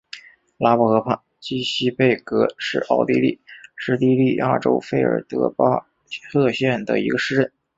[0.57, 3.39] 拉布河畔基希贝格是奥地利
[3.75, 5.85] 施蒂利亚州费尔德巴
[6.31, 7.51] 赫县的一个市镇。